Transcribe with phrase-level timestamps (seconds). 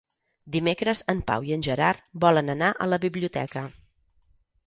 [0.53, 3.67] Dimecres en Pau i en Gerard volen anar a la biblioteca.